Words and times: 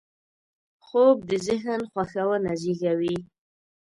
خوب 0.85 1.17
د 1.29 1.31
ذهن 1.47 1.81
خوښونه 1.91 2.51
زېږوي 2.61 3.17